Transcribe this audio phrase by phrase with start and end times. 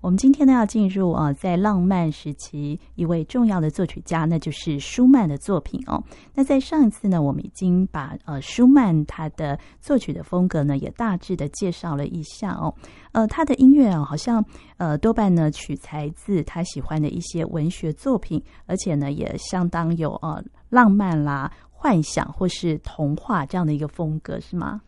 [0.00, 6.02] 我们今天呢要进入啊，在浪漫时期一位重要的作曲家，那就是舒曼的作品哦。
[6.34, 12.74] 那在上一次呢，我们已经把呃舒曼他的作曲的风格呢，也大致的介绍了一下哦。
[13.12, 14.42] 呃，他的音乐啊，好像
[14.78, 24.80] 呃多半呢取材自他喜欢的一些文学作品，而且呢也相当有呃浪漫啦、幻想或是童话这样的一个风格，是吗？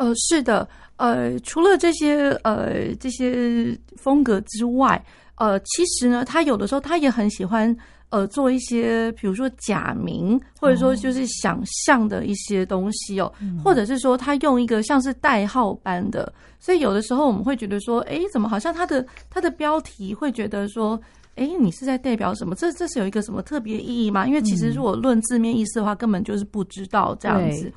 [0.00, 5.04] 呃，是的，呃，除了这些呃这些风格之外，
[5.34, 7.76] 呃，其实呢，他有的时候他也很喜欢
[8.08, 20.98] 呃做一些，比如说假名，或者说就是想象的一些东西哦，嗯、或者是说他用一个像是代号般的，所以有的时候我们会觉得说，哎，怎么好像他的他的标题会觉得说，
[21.36, 22.54] 哎，你是在代表什么？
[22.54, 24.26] 这这是有一个什么特别意义吗？
[24.26, 27.70] 因为其实如果论字面意思的话，根本就是不知道这样子。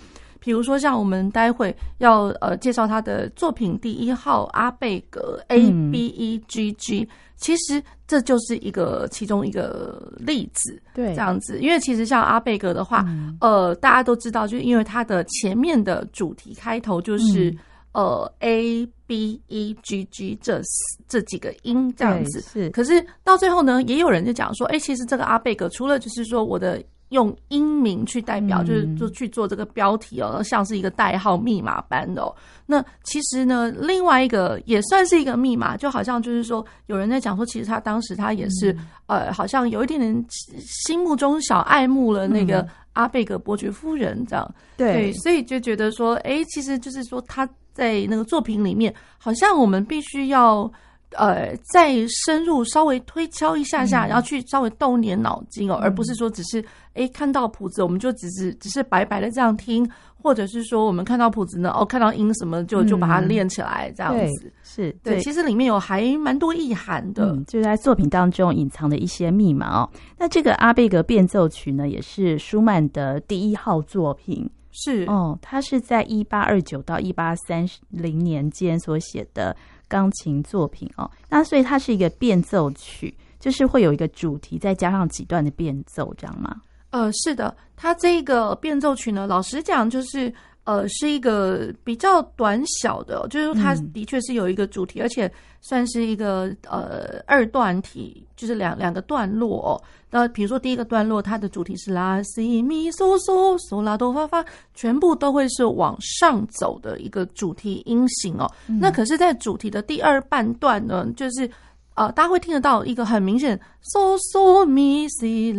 [0.43, 11.59] 比如说，像我们待会要呃介绍他的作品第一号阿贝格 A B E G G，其实这就是一个其中一个例子，对，这样子。
[11.61, 13.05] 因为其实像阿贝格的话，
[13.39, 17.55] 呃，大家都知道，就是因为它的前面的主题开头就是
[17.93, 20.61] 呃 A B E G G 这
[21.07, 22.69] 这几个音这样子，是。
[22.71, 26.83] 可是到最后呢，也有人就讲说，哎，其实这个阿贝格除了就是说我的。
[27.09, 32.35] 用英名去代表，就是就去做这个标题哦，像是一个代号密码般的哦。
[32.65, 38.75] 那其实呢，另外一个也算是一个密码，就好像就是说，有人在讲说，其实他当时他也是
[39.07, 44.55] 呃，好像有一点点心目中小爱慕了那个阿贝格伯爵夫人这样。
[44.77, 50.71] 对，所以就觉得说，哎，其实就是说他在那个作品里面，好像我们必须要。
[51.17, 59.89] 呃，再深入稍微推敲一下下，然后去稍微动点脑筋哦，而不是说只是哎看到谱子我们就只是只是白白的这样听，
[60.21, 64.51] 或者是说我们看到谱子呢，哦看到音什么就就把它练起来这样子。
[64.63, 69.89] 是对，其实里面有还蛮多意涵的，嗯，就在作品当中隐藏的一些密码哦。
[70.17, 79.55] 那这个阿贝格变奏曲呢，也是舒曼的第一号作品，是哦，他是在一八二九到一八三零年间所写的。
[79.93, 86.61] 钢琴作品哦，那所以它是一个变奏曲，就是会有一个主题，再加上几段的变奏，这样吗？
[86.89, 90.33] 呃，是的，它这个变奏曲呢，老实讲就是。
[90.65, 99.81] 呃，是一个比较短小的，就是说它的确是有一个主题，嗯、而且算是一个呃二段体，就是两两个段落哦。
[100.09, 108.49] 那比如说第一个段落，它的主题是拉西咪嗦嗦嗦拉哆发发，全部都会是往上走的一个主题音型哦。
[108.67, 111.49] 嗯、那可是，在主题的第二半段呢，就是
[111.95, 115.51] 呃，大家会听得到一个很明显嗦嗦咪西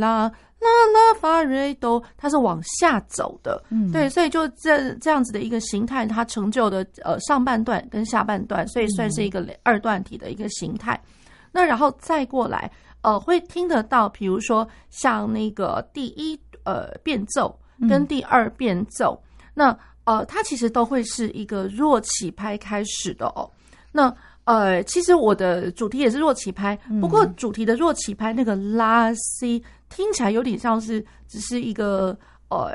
[0.65, 0.85] 拉。
[0.85, 10.95] 啦啦发瑞哆，它是往下走的，嗯，对，所以就这这样子的一个形态，它成就的呃上半段跟下半段，所以算是一个二段体的一个形态。
[11.05, 12.71] 嗯、那然后再过来，
[13.03, 17.59] 呃，会听得到，比如说像那个第一呃变奏
[17.89, 23.51] 跟第二变奏，嗯、那呃它其实都会是一个弱起拍开始的哦。
[23.91, 24.15] 那
[24.45, 29.63] 呃，其实我的主题也是弱起拍，不过主题的弱起拍那个拉 C。
[29.89, 32.17] 听起来有点像是只是一个
[32.49, 32.73] 呃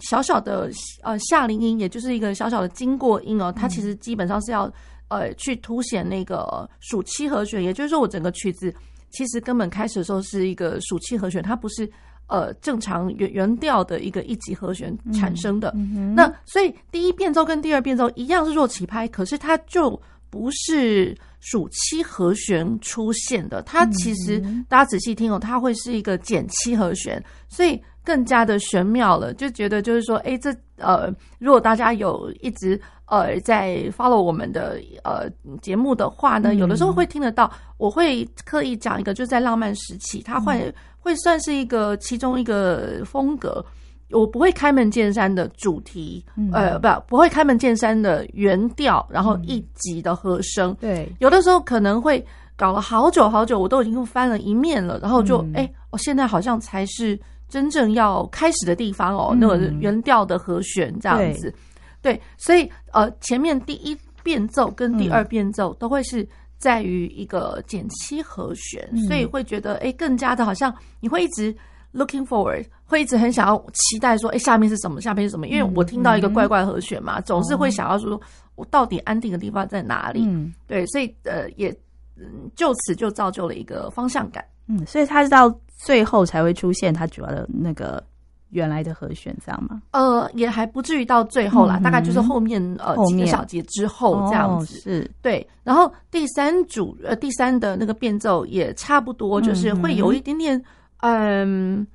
[0.00, 0.70] 小小的
[1.02, 3.52] 呃夏令音，也就是一个小小的经过音哦。
[3.52, 4.72] 它其实基本上是要
[5.08, 8.74] 呃去凸显那个属七和弦，也就是说我整个曲子
[9.10, 11.90] 其实根本开始的时候是一个属七和弦，它不是
[12.28, 15.70] 呃正常原原调的一个一级和弦产生的。
[15.76, 20.00] 嗯嗯、那所以第一变奏跟第二变奏一样是弱起拍，可是它就
[20.32, 21.14] 不是。
[21.44, 24.38] 属七和弦出现的，它其实
[24.68, 29.34] 大家仔细听哦，它会是一个减七和弦，所以更加的玄妙了。
[29.34, 35.28] 就觉得就是说，哎，这呃，如果大家有一直呃在 follow 我们的呃
[35.60, 37.52] 节目的话呢，有的时候会听得到。
[37.76, 43.66] 我会刻意讲一个，就是在浪漫时期，它会会算是一个其中一个风格。
[44.12, 50.70] 我不会开门见山的主题，嗯、呃，不，不会开门见山的原调，然后一级的和声。
[50.72, 52.24] 嗯、对，有的时候可能会
[52.56, 57.18] 搞了好久好久，我都已经翻了一面了，然后就哎，我、嗯欸、现在好像才是
[57.48, 61.52] 真正要开始的地方哦，嗯、那个原调的和弦这样子。
[62.00, 71.54] 对，对，所以呃，前面第一变奏跟第二变奏都会是在于一个减七和弦，嗯、所以会觉得哎、欸，更加的好像你会一直。
[71.94, 75.00] Looking forward，会一直很想要期待说，哎，下面是什么？
[75.00, 75.48] 下面是什么？
[75.48, 78.20] 因为我听到一个怪怪和弦嘛，嗯、总是会想要说，
[78.54, 80.22] 我到底安定的地方在哪里？
[80.26, 81.74] 嗯，对，所以呃，也
[82.16, 84.44] 嗯，就此就造就了一个方向感。
[84.68, 85.52] 嗯，所以他是到
[85.84, 88.02] 最后才会出现它主要的那个
[88.50, 89.80] 原来的和弦，这样吗？
[89.92, 94.76] 呃，也还不至于到最后啦，嗯、大概就是后面呃几个小节之后这样子。
[94.78, 100.62] 哦、是对，然后第三组呃第三的那个变奏也差不多，就是会有一点点
[101.00, 101.78] 嗯。
[101.78, 101.86] 呃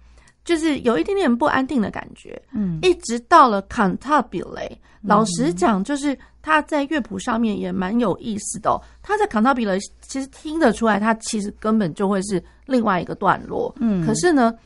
[0.47, 4.71] 就是有一点点不安定的感觉，嗯，一直到了 cantabile，
[5.01, 8.79] 老实讲，就是他在乐谱上面也蛮有意思的哦。
[9.03, 14.57] 他在 cantabile 其实听得出来，他其实根本就会是另外一个段落，嗯，可是呢，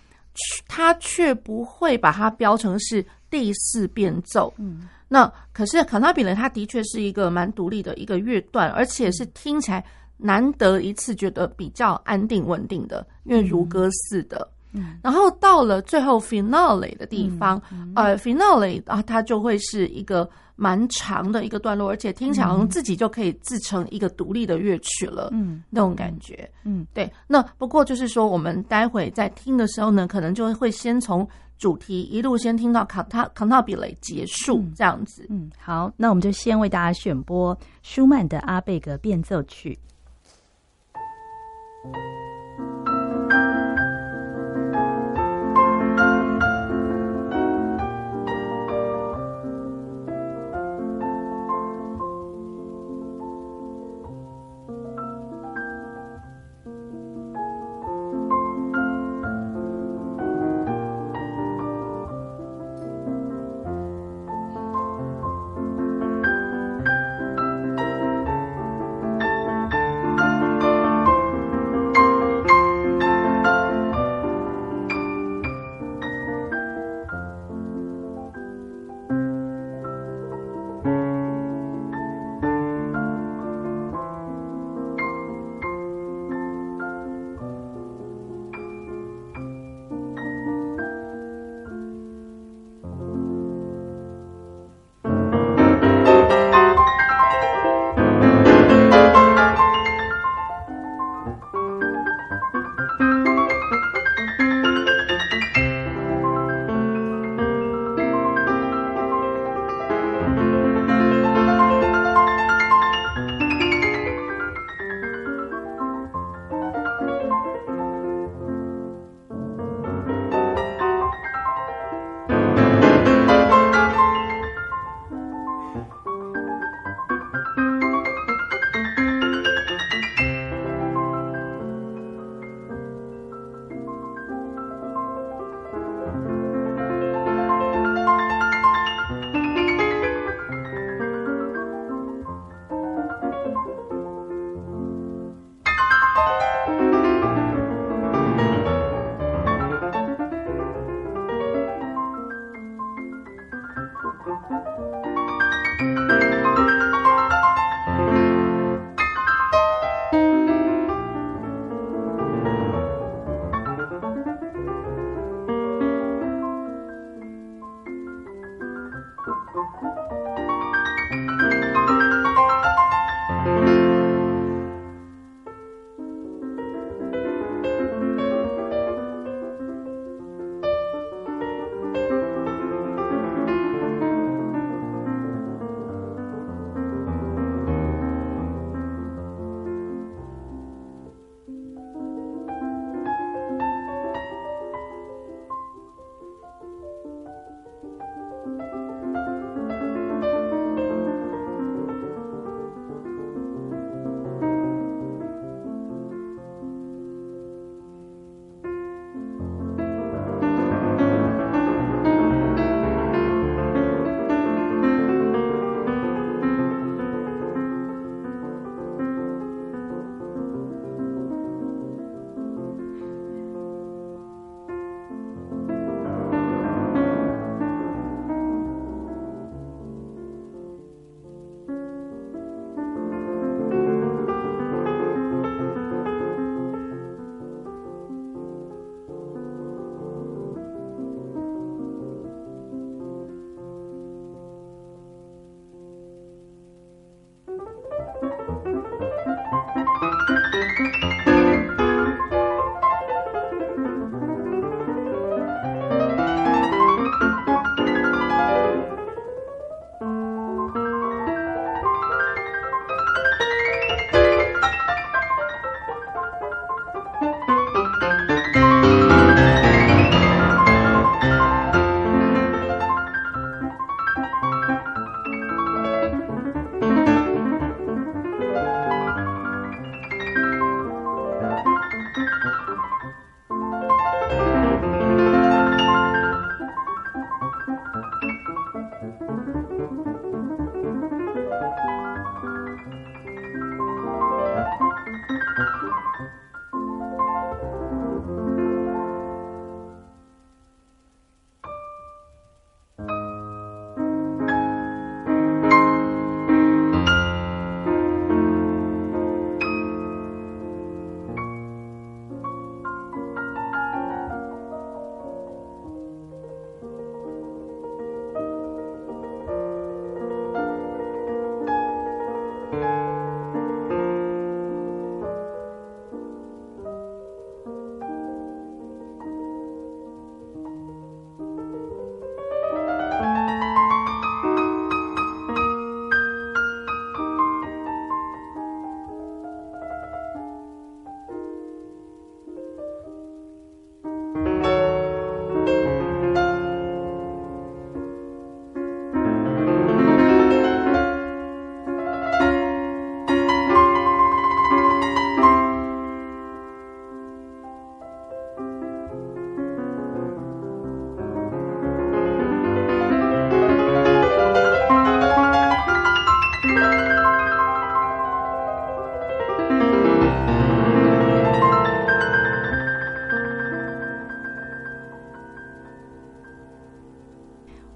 [0.68, 9.83] 他却不会把它标成是第四变奏，嗯，那可是 cantabile 它的确是一个蛮独立的一个乐段，而且是听起来
[10.18, 14.48] 难得一次觉得比较安定稳定的，因为如歌似的。
[14.48, 14.57] 嗯，
[15.01, 27.12] 然后到了最后 finale 的地方，嗯嗯、呃，finale 啊，它就会是一个蛮长的一个段落，而且听起来好像自己就可以自成一个独立的乐曲了，嗯，那种感觉，嗯，对。
[27.27, 31.27] 那不过就是说，我们待会在听的时候呢，可能就会先从
[31.57, 35.25] 主题一路先听到 cantabile 结束这样子。
[35.29, 39.77] 嗯，嗯，好，那我们就先为大家选播舒曼的阿贝格变奏曲。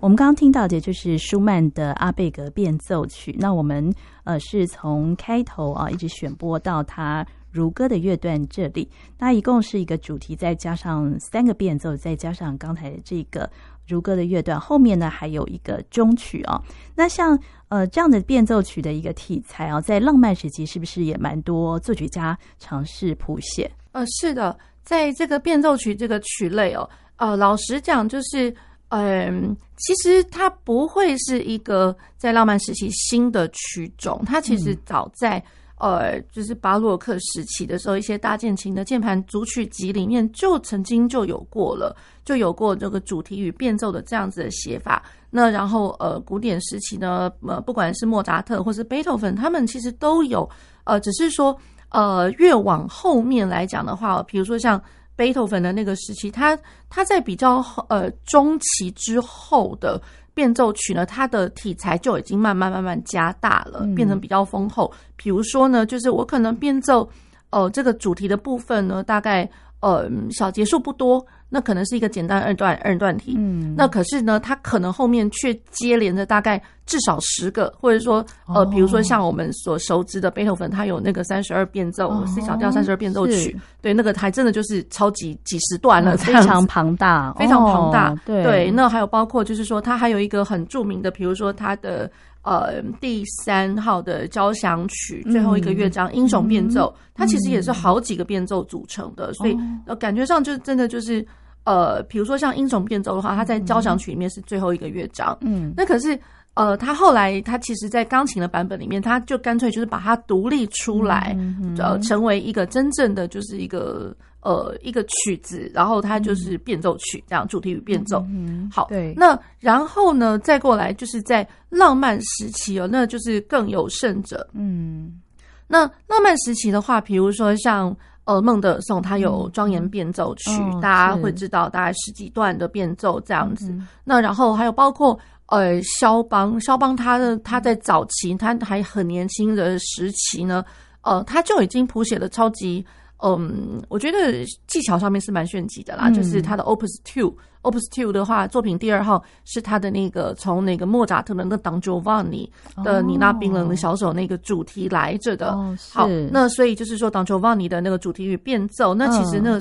[0.05, 3.35] 我们刚刚听到的就是舒曼的阿贝格变奏曲。
[3.39, 3.91] 那我们
[4.23, 13.49] 呃是从开头啊一直选播到他如歌的乐段这里，那一共是一个主题，再加上三个变奏，再加上刚才的这个
[13.87, 16.61] 如歌的乐段，后面呢还有一个终曲啊。
[16.93, 17.35] 那像
[17.69, 23.71] 呃这样的变奏曲的一个题材啊，在浪漫时期是不是也蛮多作曲家尝试谱写？
[23.93, 28.55] 呃，是的，在这个变奏曲这个曲类哦，呃，老实讲就是。
[28.89, 35.37] 嗯，其实它不会是一个在浪漫时期新的曲种，它其实早在、
[35.79, 45.03] 嗯、呃，就是巴洛克时期的时候，一些大键琴的键盘组曲集里面就曾经就有过了，就有过这个主题与变奏的这样子的写法。
[45.31, 50.47] 那然后呃，古典时期呢，呃，不管是莫扎特或是贝多芬，他们其实都有，
[50.85, 51.57] 呃，只是说
[51.89, 54.81] 呃，越往后面来讲的话，比如说像。
[55.15, 56.57] 贝多芬的那个时期，他
[56.89, 60.01] 他在比较呃中期之后的
[60.33, 64.91] 变奏曲呢，它的题材就已经慢慢慢慢加大了，变成比较丰厚。
[65.15, 67.09] 比如说呢，就是我可能变奏
[67.51, 69.49] 呃这个主题的部分呢，大概
[69.85, 71.25] 呃小节数不多。
[71.47, 88.71] 那可能是一个简单二段二段体，嗯，那可是呢，它可能后面却接连着大概至少十个，或者说呃，哦、比如说像我们所熟知的贝多芬，他有那个三十二变奏、哦、C 小调三十二变奏曲，对，那个还真的就是超级几十段了，非常庞大，非常庞大，哦、对，对。
[88.71, 92.09] 那还有包括就是说，他还有一个很著名的，比如说他的。
[92.45, 101.25] 呃，第三号的交响曲最后一个乐章英雄变奏，嗯、它其实也是好几个变奏组成的，嗯、所以呃，感觉上就真的就是
[101.63, 106.17] 呃，比如说像英雄变奏的话，它在交响曲里面是最后一个乐章，嗯，那可是
[106.53, 114.15] 呃，他后来他其实在钢琴的版本里面，他就干脆就是把它独立出来，嗯、呃，成为一个真正的就是一个。
[114.45, 118.23] 呃，一个曲子，然后它就是变奏曲，这样主题与变奏。
[118.29, 119.11] 嗯，好，对。
[119.17, 124.47] 那然后呢，再过来就是在浪漫时期哦，那就是更有甚者。
[124.53, 125.19] 嗯，
[125.65, 133.71] 那浪漫时期的话，比如说像呃孟德尔颂，他有庄严变奏曲，嗯、大家会知道大概十几段的变奏这样子。
[133.71, 140.63] 嗯、那然后还有包括呃肖邦，肖邦他的他在早期他还很年轻的时期呢，
[141.01, 142.85] 呃，他就已经谱写了超级。
[143.23, 152.49] 嗯，我觉得技巧上面是蛮炫技的啦，嗯、就是他的 Opus Two，Opus Two 的话，作品第二号是他的那个从那个莫扎特的那个 Don Giovanni
[152.83, 155.53] 的你那冰冷的小手那个主题来着的。
[155.53, 159.59] 哦、好，那所以就是说 Don Giovanni 的那个主题与变奏，那其实那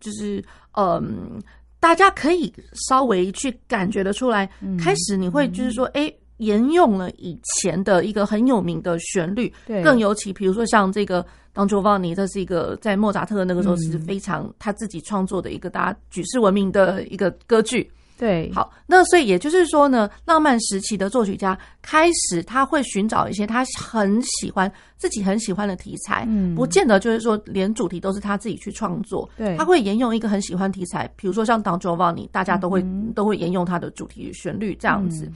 [0.00, 1.42] 就是嗯，嗯，
[1.78, 2.52] 大家可以
[2.88, 6.14] 稍微去感觉得出来，嗯、开始你会就是说，哎、嗯。
[6.38, 11.24] 沿用了以前的一个很有名的旋律，对，更尤其比如说像这个
[11.54, 17.90] Don Giovanni，这是一个在莫扎特那个时候是非常他自己创作的一个大家举世闻名的一个歌剧。
[18.18, 35.26] 对，好，那所以也就是说呢，浪漫时期的作曲家开始他会寻找一些他很喜欢自己很喜欢的题材，嗯，不见得就是说连主题都是他自己去创作，对，他会沿用一个很喜欢题材，比如说像 Don Giovanni，大家都会、嗯、都会沿用他的主题旋律这样子。
[35.26, 35.34] 嗯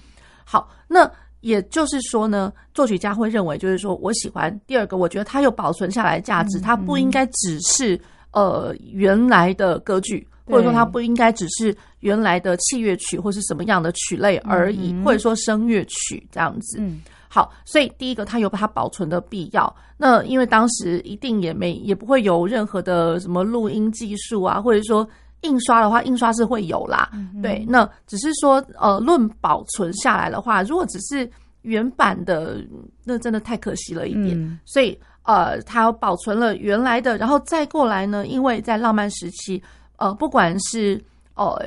[0.52, 1.08] 好，那
[1.42, 7.96] 也就是说呢，作曲家会认为，就是说我喜欢第二个，我觉得它有保存下来价值，它不应该只是
[8.32, 16.82] 呃原来的歌剧，或者说它不应该只是原来的器乐曲或是什么样的曲类而已，或者说声乐曲这样子。
[17.28, 19.72] 好，所以第一个它有把它保存的必要。
[19.96, 25.08] 那因为当时一定也没也不会有任何的什么录音技术啊，或者说。
[25.42, 27.64] 印刷的话，印刷是会有啦，嗯、对。
[27.68, 31.28] 那只是说，呃，论保存下来的话，如果只是
[31.62, 32.58] 原版的，
[33.04, 34.38] 那真的太可惜了一点。
[34.38, 39.62] 嗯、所以，呃，它保存了原来的，然后再过来呢，因为在浪漫时期，
[39.96, 41.02] 呃，不管是
[41.34, 41.58] 呃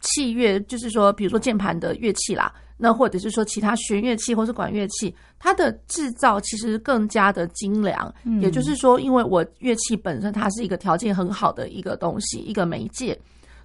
[0.00, 2.52] 器乐，就是说，比如说键盘的乐器啦。
[2.78, 8.14] 那或者是说其他弦乐器或是管乐器，它的制造其实更加的精良。
[8.24, 13.18] 嗯，也就是说，因为我乐器本身它是一个条件很好的一个东西，一个媒介，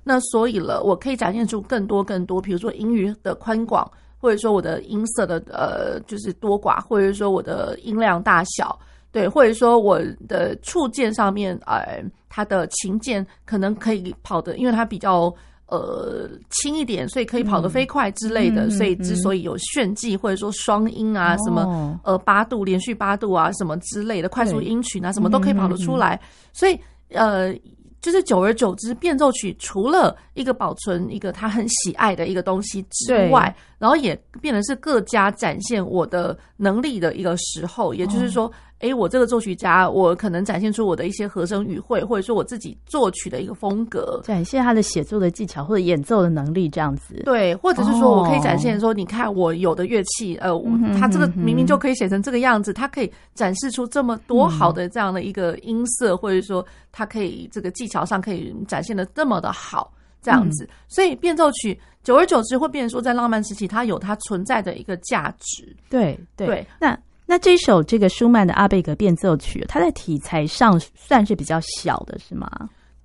[0.04, 8.80] 那所以了，我可以展现出更多更多，比如说音域的宽广，或者说我的音色的呃就是多寡，或者说我的音量大小，
[9.12, 15.34] 对，或者说我的触键上面呃它的琴键可能可以跑的，因为它比较。
[15.72, 26.16] 呃，轻一点，所以可以跑得飞快之类的，嗯、所以之所以有炫技或者说双音啊，哦、什么呃八度连续八度啊，什么之类的快速音群啊，什么都可以跑得出来。
[26.16, 27.54] 嗯、所以呃，
[28.02, 37.96] 就是久而久之，变奏曲除了一个保存一个他很喜爱的一个东西之外，对然后也变成是各家展现我的能力的一个时候。
[37.96, 47.24] 也就是说，哎，我这个作曲家，我可能展现出我的一些和声语汇，或者说我自己作曲的一个风格，展现他的写作的技巧或者演奏的能力，这样子。
[47.26, 50.52] 对，或者是说我可以展现说，你看我有的乐器，呃，
[51.00, 60.70] 他这个明明就可以写成这个样子，他可以展示出这么多好的这样的一个音色，或者说他可以这个技巧上可以展现的这么的好，这样子。
[60.88, 65.76] 所以变奏曲久而久之会变成说，在浪漫时期，它有它存在的一个价值。
[65.90, 66.98] 对对，那。
[67.24, 72.50] 那这首这个舒曼的阿贝格变奏曲，它在题材上算是比较小的，是吗？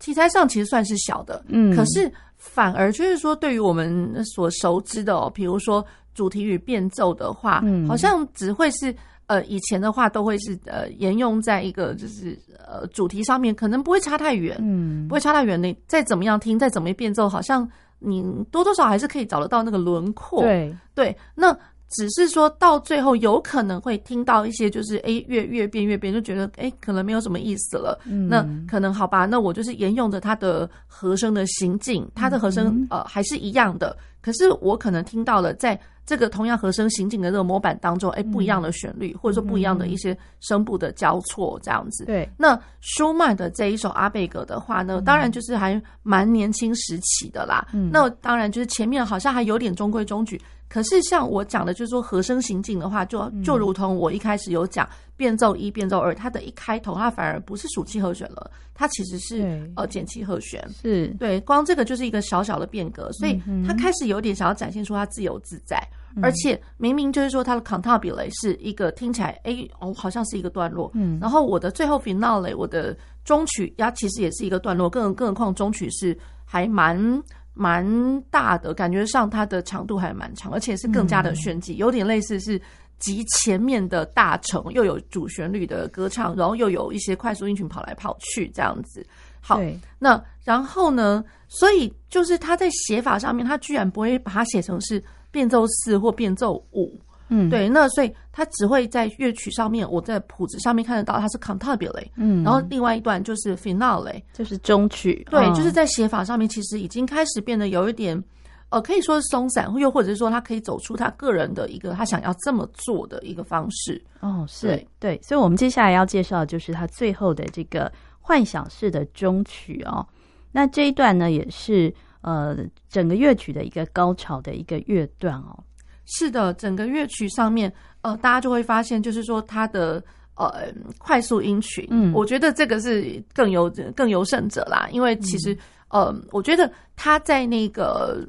[0.00, 8.92] 题材上其实算是小的，嗯，可是反而就是说，对于我们所熟知的哦，比如说主题与变奏的话，嗯，好像只会是
[9.26, 15.62] 呃以前的话都会是呃沿用在一个就是呃主题上面，可能不会差太远，嗯，不会差太远。
[15.62, 21.56] 你再怎么样听，再怎么变奏，好像你多多少少还是可以找得到那个轮廓，对对，那。
[21.88, 27.96] 只是说到最后，有可能会听到一些，就是哎，越越变越变，就觉得哎，可能没有什么意思了。
[28.06, 33.96] 嗯、那可能好吧，那我就是沿用着它的和声的行进，它的和声呃还是一样的。
[34.20, 42.04] 可是我可能听到了，在这个同样和声行进的这个模板当中，哎，不一样的旋律，或者说不一样的一些声部的交错，这样子。
[42.04, 42.26] 对。
[42.38, 47.66] 那舒曼的这一首阿贝格的话呢，当然就是还蛮年轻时期的啦。
[47.72, 47.90] 嗯。
[47.92, 50.40] 那当然就是前面好像还有点中规中矩。
[50.68, 60.62] 可是像我讲的，就是说和声行进的话，就就如同我一开始有讲变奏一、变奏二，它的一开头，它反而不是属七和弦了，它其实是呃减七和弦。
[60.82, 61.06] 是。
[61.18, 65.80] 对，光这个就是一个小小的变革，所以它开始有点想要展现出它自由自在，
[66.20, 77.22] 而且明明就是说它的 cantabile 是一个听起来哎、欸、哦好像是一个段落，嗯，然后我的最后 finale 我的中曲呀其实也是一个段落，更更何况中曲是还蛮。
[77.56, 82.60] 蛮大的，感觉上它的长度还蛮长，而且是更加的炫技，有点类似是
[82.98, 89.04] 集前面的大成，又有主旋律的歌唱，然后又有一些快速音群跑来跑去这样子。
[89.40, 89.58] 好，
[89.98, 91.24] 那然后呢？
[91.48, 97.00] 所以就是他在写法上面，他居然不会把它写成是变奏四或变奏五。
[97.28, 108.22] 嗯，对，那所以他只会在乐曲上面，我在谱子上面看得到它是 cantabile，嗯，然后另外一段就是 finale，就是中曲，对，就是在写法上面其实已经开始变得有一点，
[108.68, 114.00] 呃，可以说是松散，又或者是说他可以走出他个人的一个他想要这么做的一个方式。
[114.20, 120.06] 哦，是对，对，所以我们接下来要介绍的就是他最后的这个幻想式的中曲哦，
[120.52, 122.56] 那这一段呢也是呃
[122.88, 125.58] 整个乐曲的一个高潮的一个乐段哦。
[126.06, 130.00] 是的，整个乐曲上面，呃，大家就会发现，就是说它的
[130.36, 135.52] 呃快速音群，嗯，我觉得这个是更有更有胜者啦，因为其实，
[135.88, 138.24] 嗯、呃，我觉得它在那个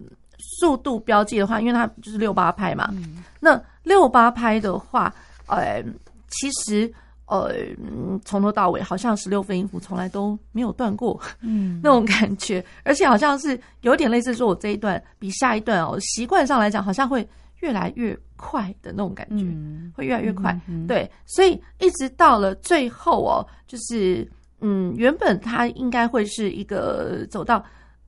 [0.60, 5.14] 速度标记的话，因为它就是六八拍嘛，嗯、那六八拍的话，
[5.46, 5.84] 呃，
[6.30, 6.92] 其实
[7.28, 7.54] 呃
[8.26, 17.28] 从头到尾好像十六分音符从来都没有断过，嗯， 那种感觉，而且好像是有点类似说，我这一段比下一段哦，习惯上来讲好像会。
[17.68, 20.58] 越来越快的那种感觉，嗯、会越来越快。
[20.88, 24.26] 对，所以一直到了最后哦，就是
[24.62, 27.62] 嗯，原本它应该会是一个走到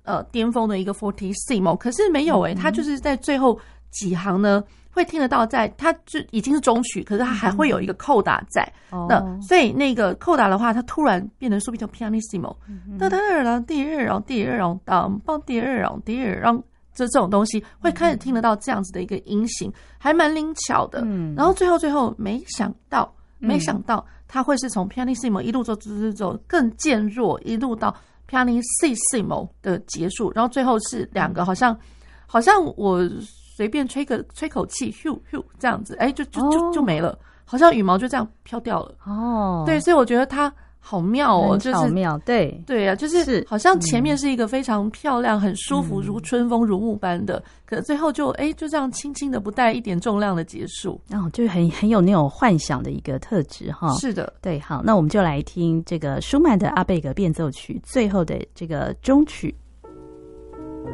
[0.04, 3.60] 呃巅峰的一个 fortissimo，可是没有诶、欸，它就是在最后
[3.92, 8.64] 几行呢，会听得到在，在它就已经是中曲，可是它还会有一个扣打在。
[8.92, 12.56] 嗯、那所以那个扣打的话，它突然变成说比较 pianissimo，
[12.98, 16.64] 哒哒哒哒，第二，然后第二，然后当帮，第二，然后第二，然后。
[17.00, 21.02] 就这种东西会开始听得到这样子的一个音型，还蛮灵巧的。
[21.06, 27.96] 嗯，然后最后最后没想到，没想到它会是从 pianissimo 一路走走走走更渐弱，一路到
[28.30, 31.78] pianissimo 的结束，然后最后是两个好像
[32.28, 33.08] 好像我
[33.56, 38.96] 随便吹个吹口气，咻咻这样子，哎，就就就就没了，好像羽毛就这样飘掉了。
[39.06, 40.54] 哦，对，所以我觉得它。
[40.80, 53.94] 好妙哦，就是好妙，对对啊，就是好像前面是一个非常漂亮、很舒服、如春风如雾般的，可最后就哎就这样轻轻的不带一点重量的结束，然后就很很有那种幻想的一个特质哈。
[53.96, 59.54] 是的，对，好，那我们就来听这个舒曼的阿贝格变奏曲最后的这个终曲。
[60.84, 60.90] 我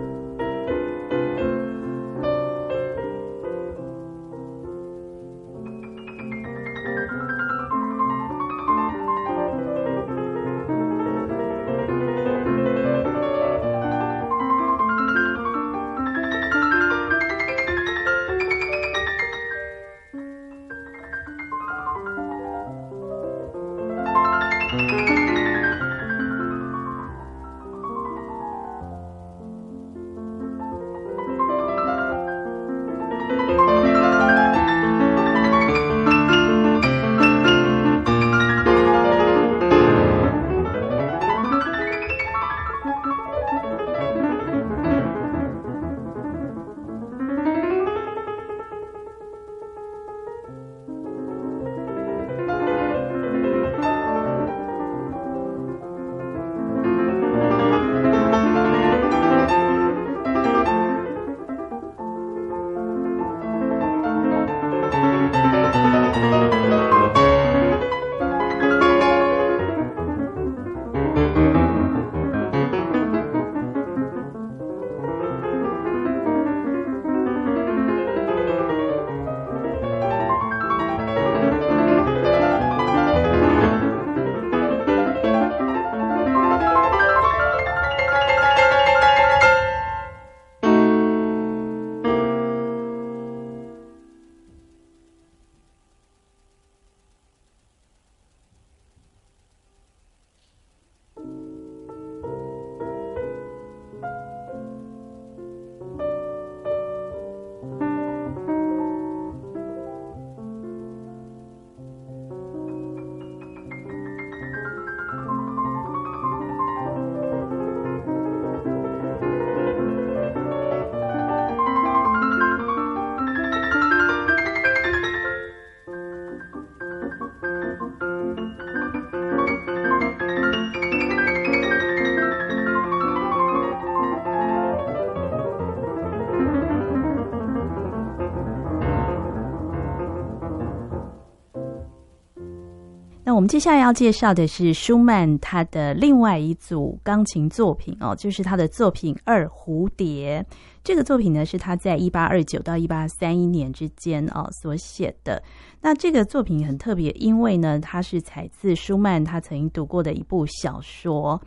[143.47, 150.43] 接下来要介绍的是舒曼他的另外一组钢琴作品哦，就是他的作品二《蝴蝶》。
[150.83, 155.41] 这个作品呢，是他在一八二九到一八三一年之间哦所写的。
[155.81, 161.39] 那这个作品很特别，因为呢，它是采自舒曼他曾经读过的一部小说，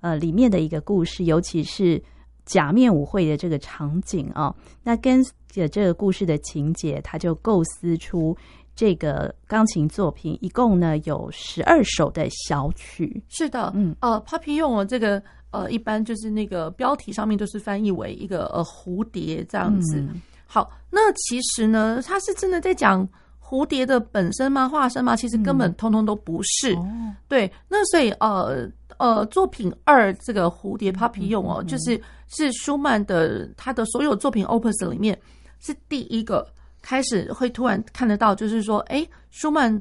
[0.00, 2.02] 呃，里面的一个故事，尤其是
[2.44, 4.54] 假面舞会的这个场景哦。
[4.82, 8.36] 那跟着这个故事的情节，他就构思出
[8.74, 13.22] 这个钢琴作品，一共呢有十二首的小曲。
[13.28, 15.22] 是的，嗯，呃，Papillon 这个。
[15.52, 19.98] 呃，一般就是那个标题上面都是翻译为一个呃蝴蝶这样子。
[19.98, 23.06] 嗯、好，那其实呢，它是真的在讲
[23.38, 24.66] 蝴蝶的本身吗？
[24.66, 25.14] 化身吗？
[25.14, 26.74] 其实根本通通都不是。
[26.76, 35.20] 嗯、对，那所以呃呃，作品二这个蝴蝶 Papillon 哦，就是是舒曼的他的所有作品 Opus 里面
[35.60, 36.48] 是第一个
[36.82, 39.80] 开始会突然看得到，就是说，哎，舒曼。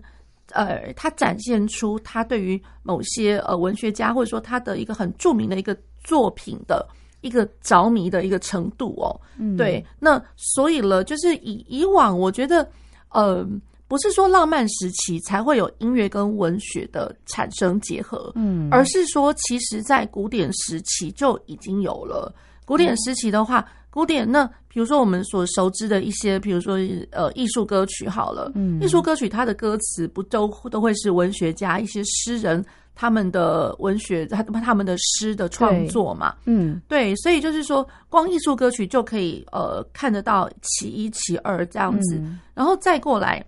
[0.54, 6.86] 呃，他展现出他对于某些呃文学家，或者说他的一个很著名的一个作品的
[7.22, 9.16] 一个着迷的一个程度哦。
[9.38, 9.82] 嗯，对。
[9.98, 12.70] 那所以了，就是以以往，我觉得，
[13.12, 13.48] 呃，
[13.88, 22.36] 不是说浪漫时期才会有音乐跟文学的产生结合，嗯，而是说，其实在古典时期就已经有了。
[22.66, 23.62] 古典时期的话。
[23.62, 26.78] 嗯古典那，比如说我们所熟知的一些，比如说
[27.12, 32.64] 呃艺术歌曲好了，嗯，艺术歌曲它的歌词不都都会是文学家一些诗人
[32.96, 43.46] 他们的文学他他们的诗的创作嘛，嗯，对，所以就是说光艺术歌曲就可以呃看得到其一其二这样子，嗯，然后再过来，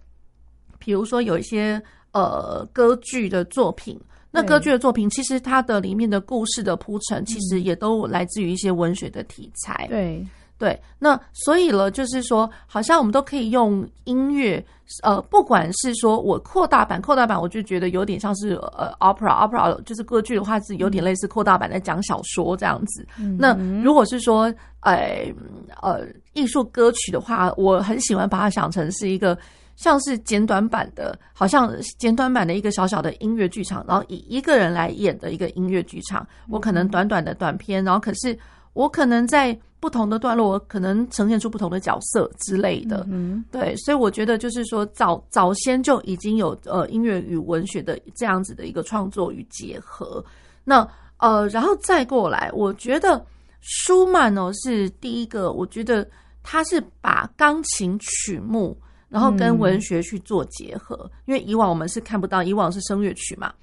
[0.77, 3.97] 比如说有一些呃歌剧的作品。
[4.35, 9.85] 那歌剧的作品，其实它的里面的故事的铺陈，其实也都来自于一些文学的题材。
[9.87, 10.25] 对
[10.57, 14.65] 对，那所以了，就是说，好像我们都可以用音乐，
[15.03, 23.05] 呃，不管是说我扩大版，扩大版，我就觉得有点像是呃，opera，opera 就是歌剧的话是有点类似扩大版在讲小说这样子。
[23.19, 25.31] 嗯、那如果是说，呃
[25.79, 29.37] 呃，艺术歌曲的话，我很喜欢把它想成是一个。
[29.75, 36.25] 像是简短版的，好像简短版的一个小小的音乐剧场，然后以一个人来演的一个音乐剧场。
[36.47, 38.37] 我可能短短的短片，然后可是
[38.73, 43.05] 我可能在不同的段落，我可能呈现出不同的角色之类的。
[43.09, 50.23] 嗯，对，所以我觉得就是说早早先就已经有呃音乐与文学的这样子的一个创作与结合。
[50.63, 53.25] 那呃，然后再过来，我觉得
[53.59, 56.07] 舒曼哦是第一个，我觉得
[56.43, 58.77] 他是把钢琴曲目。
[59.13, 63.53] 然后跟文学去做结合，嗯、因为以往我们是看不到，以往是声乐曲嘛，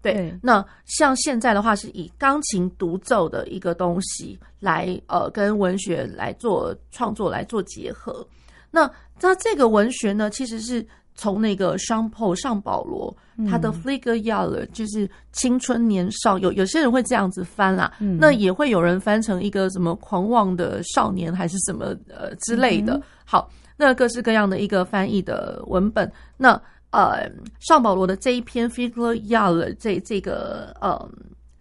[0.00, 0.14] 对。
[0.14, 8.24] 对，那像现在的话，是以钢琴独奏的一个东西来，呃，跟文学来做创作来做结合。
[8.70, 8.88] 那
[9.20, 13.12] 那这个文学呢，其实是从那个商保上保罗
[13.50, 22.94] 他的 Fligerjahre 就是青春年少，有有些人会这样子翻啦，嗯、那也会有人翻成一个什么狂妄的少年，还是什么呃之类的。
[22.94, 23.50] 嗯、好。
[23.80, 27.26] 那各式各样的一个翻译的文本，那呃，
[27.60, 31.10] 尚保罗的这一篇《Fligerjahre》这这个呃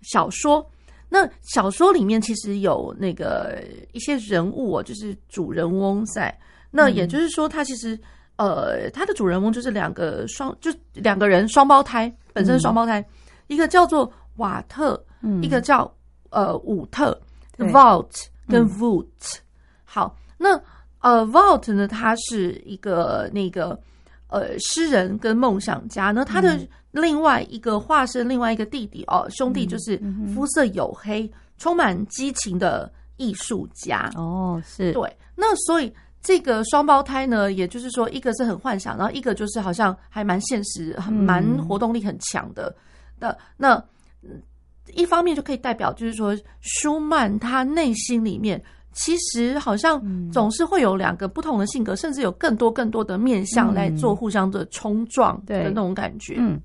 [0.02, 0.70] 小说，
[1.08, 6.38] 那小说里面其实有那个一些人物哦，就是主人翁在。
[6.70, 7.98] 那也就是说，他其实
[8.36, 13.08] 呃，他的主人翁就是两个双，就两个人双胞胎，本身是双胞胎，嗯、
[13.48, 15.90] 一个叫做瓦特，嗯、一个叫
[16.32, 17.18] 呃伍特
[17.58, 19.06] （Vault） 跟 Voot。
[19.86, 20.62] 好，那。
[21.02, 23.80] 呃，Woudt 呢，他是一个那个
[24.28, 26.12] 呃诗人跟梦想家。
[26.12, 26.60] 那他的
[26.92, 29.98] 另外一个化身，另外一个弟弟哦，兄弟就是
[30.36, 34.12] 肤色黝黑、嗯、充满激情的艺术家。
[34.16, 35.18] 哦，是对。
[35.36, 35.90] 那所以
[36.22, 42.76] 这个双胞胎呢，也就是说，一个是很幻想，然后一个就是好像还蛮现实、很蛮活动力很强的。
[43.22, 43.84] 的、嗯、那
[44.96, 48.62] 一方面就可以代表，就是说舒曼他内心里面。
[48.92, 56.36] 其实好像总是会有两个不同的性格，嗯、甚至有更多更多的面相来做互相的冲撞的那种感觉。
[56.38, 56.60] 嗯，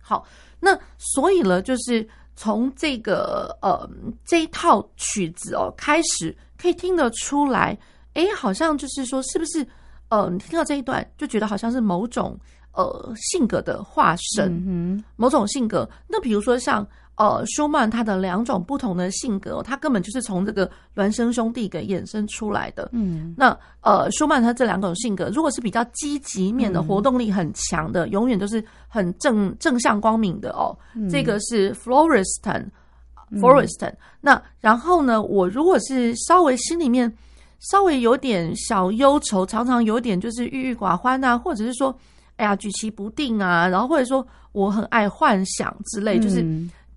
[0.00, 0.24] 好，
[0.60, 3.88] 那所以呢，就是从这个呃
[4.24, 7.76] 这一套曲子哦开始，可以听得出来，
[8.14, 9.66] 哎，好像就是说，是不是
[10.08, 12.38] 呃，你听到这一段就觉得好像是某种
[12.72, 15.88] 呃性格的化身，嗯、某种性格。
[16.06, 16.86] 那比如说像。
[17.18, 22.88] 呃，舒曼他的两种不同的性格，他根本就是从这个孪生兄弟给衍生出来的。
[22.92, 30.78] 嗯，那呃，舒曼他这两种性格，如果是比较积极面的，活动力很强的，嗯、永远都是很正正向光明的哦。
[30.94, 33.90] 嗯、这个是 Florestan，Florestan。
[33.90, 37.12] 嗯、那然后呢，我如果是稍微心里面
[37.58, 41.92] 稍微有点小忧愁，常常有点就是郁郁寡欢啊，或者是说，
[42.36, 44.24] 哎呀，举棋不定啊，然后或者说。
[44.52, 46.44] 我很爱幻想之类，就是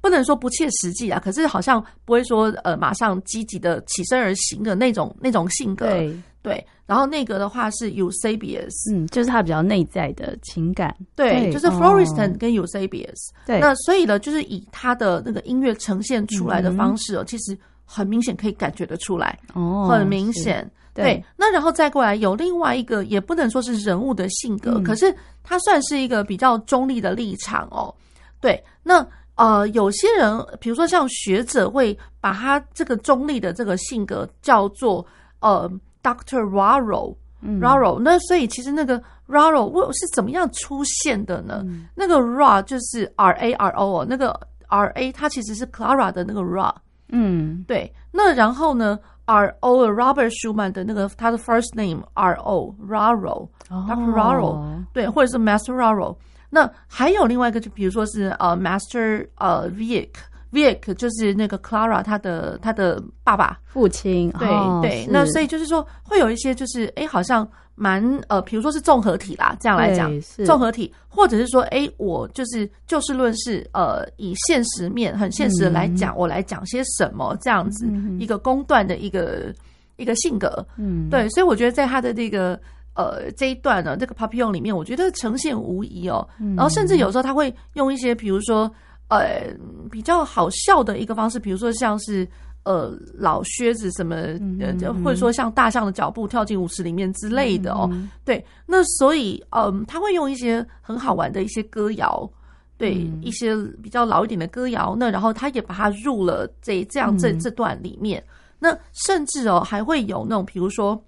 [0.02, 5.86] 不能说不切实际啊，可是好像不会说呃马上积极的起身而行的那种那种性格。
[5.88, 10.96] 对对，然后那个的话是 Eusebius，嗯，就是他比较内在的情感。
[11.16, 13.30] 对，对就是 Florestan 跟 Eusebius。
[13.46, 20.68] 对，那所以呢，就是以他的那个音乐呈现出来的方式哦，嗯、其实很明显可以感觉得出来，哦，很明显。
[20.96, 27.94] 对，对，那然后再过来有另外一个，也不能说是人物的性格，嗯、可是他算是一个比较中立的立场哦。
[28.40, 29.08] 对，那
[29.42, 35.04] 呃，有些人，比如说像学者，会把他这个中立的这个性格叫做
[35.40, 35.68] 呃
[36.04, 41.64] ，Doctor Raro，Raro、那所以其实那个 Raro 是怎么样出现的呢？
[41.66, 46.72] 嗯、那个 Ra 就是 R A R O，那个 R A 它其实是 Clara 的那个 Ra。
[47.10, 47.92] 嗯，对。
[48.12, 54.12] 那然后呢？R O Robert Schumann 的那个他的 first name R O Raro，Dr.
[54.14, 56.16] Raro，对，或者是 Master Raro。
[56.52, 63.60] 那还有另外一个，就比如说是呃 Master 呃 Wieck，Wieck 就是那个 Clara 他的他的爸爸。
[63.66, 64.30] 父亲。
[64.38, 64.48] 对
[64.82, 67.50] 对，那所以就是说会有一些就是哎好像。
[67.74, 70.12] 蛮呃，比如说是综合体啦，这样来讲，
[70.46, 79.52] 综合体，或者是说，哎，我就是就事论事，呃，以现实面很现实的来讲，嗯、我来讲些什么，这样子、嗯、一个公断的一个
[79.96, 82.60] 一个性格，嗯，对，所以我觉得在他的这个
[82.94, 88.72] 呃这一段呢，这个 Papillon 里面，我觉得呈现无疑哦，嗯、然后甚至有时候他会用一些，比如说
[89.10, 89.54] 呃
[89.90, 92.28] 比较好笑的一个方式，比如说像是。
[92.64, 94.16] 呃，老靴子什么，
[94.60, 97.90] 呃，或者说像大象的脚步跳进舞池里面之类的哦。
[97.92, 102.30] 嗯、对，那所以，嗯、呃，他会用一些很好玩的一些歌谣，
[102.78, 104.96] 对，嗯、一些比较老一点的歌谣。
[104.96, 108.24] 那然后他也把它入了这这样这这段里面。
[108.28, 111.04] 嗯、那甚至哦，还会有那种，比如说，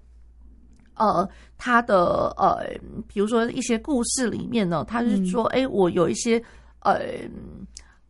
[0.96, 1.28] 呃，
[1.58, 2.66] 他的呃，
[3.06, 6.42] 比如说一些故事里面呢，他是说，哎、嗯，我有一些
[6.80, 7.00] 呃，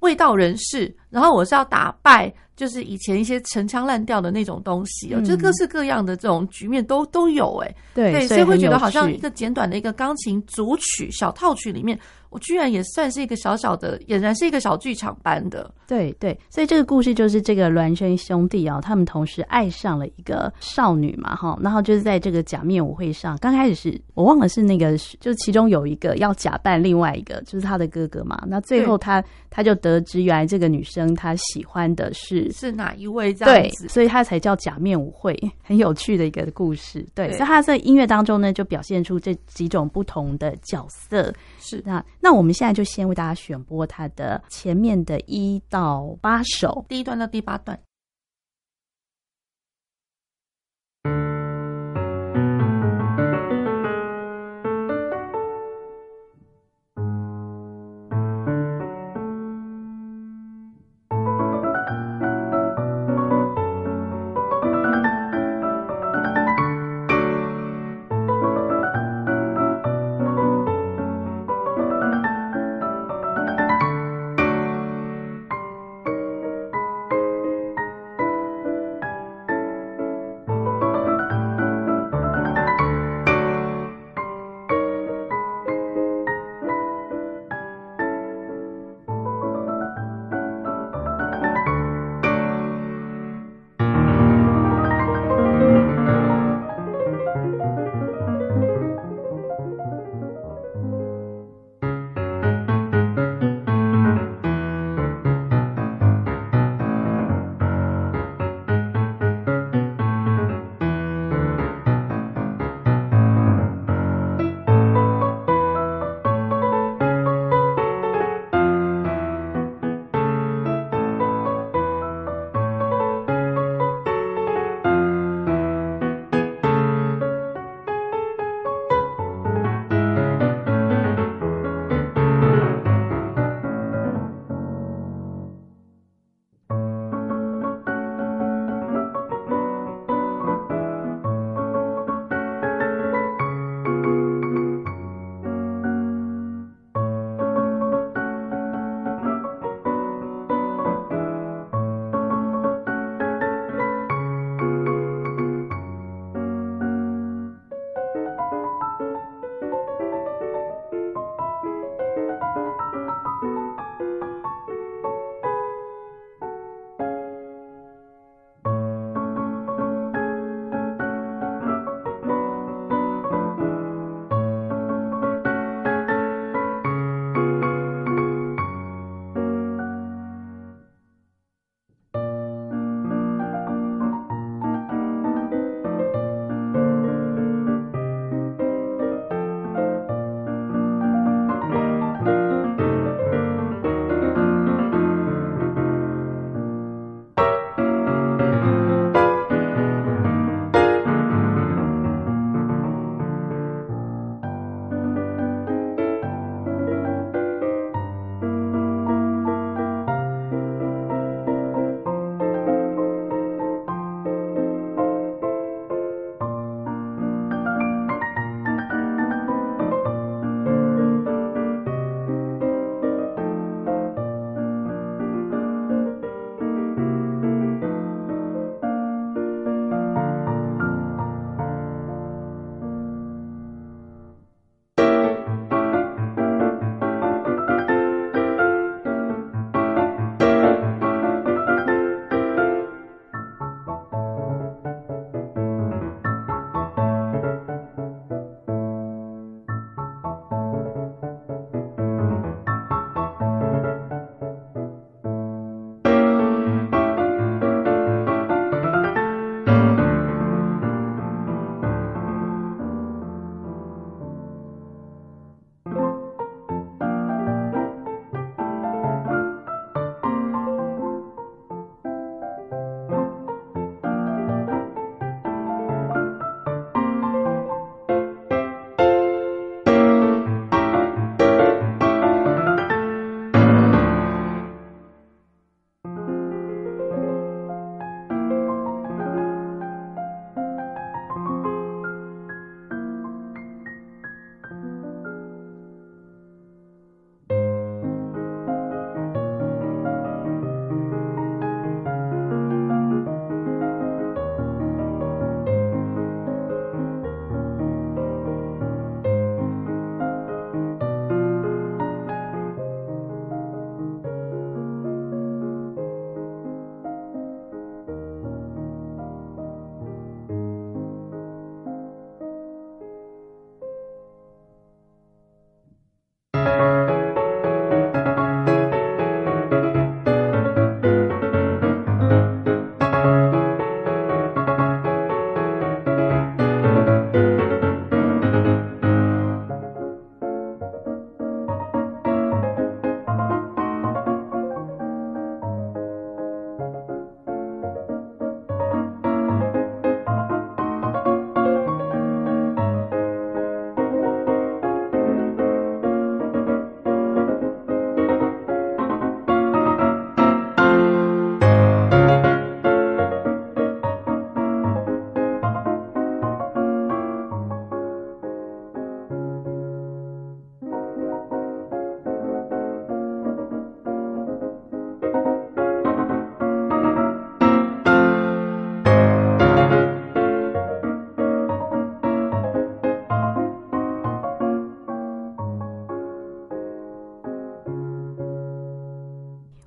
[0.01, 2.33] 味道人士，然后我是要打败。
[2.57, 11.99] 就是以前一些陈腔滥调的那种东西哦，嗯、就各式各样的这种局面都都有哎、欸，对，对，所以会觉得好像一个简短的一个钢琴组曲小套曲里面。
[12.35, 15.73] 我居然也算是一个小小的，俨然是一个小剧场般的。
[15.87, 28.43] 对对，所以这个故事就是这个孪生兄弟啊、哦，他们同时爱上了一个少女嘛，哈，然后就是在这个假面舞会上，刚开始是我忘了是那个，就是其中有一个要假扮另外一个，就是他的哥哥嘛。
[28.49, 37.07] 那最后他对他就得知，原来这个女生她喜欢的是是哪一位这样子，对，所以他才叫假面舞会，很有趣的一个故事。
[37.15, 41.33] 对，对所以他在音乐当中呢，就表现出这几种不同的角色。
[41.61, 42.05] 是那。
[42.25, 47.79] 那我们现在就先为大家选播它的前面的一到八首，第一段到第八段。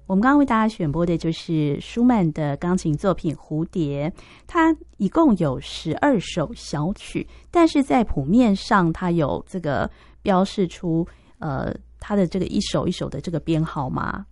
[0.08, 4.10] 我们刚刚为大家选播的就是舒曼的钢琴作品《蝴蝶》，
[4.47, 9.89] 它一共有十二首小曲，但是在谱面上它有这个
[10.22, 11.05] 标示出
[11.39, 14.26] 呃它的这个一首一首的这个编号吗？